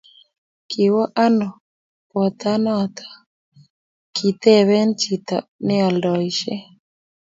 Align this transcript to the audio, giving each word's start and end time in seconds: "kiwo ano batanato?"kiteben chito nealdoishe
"kiwo 0.69 1.03
ano 1.25 1.47
batanato?"kiteben 2.15 4.89
chito 4.99 5.37
nealdoishe 5.65 6.53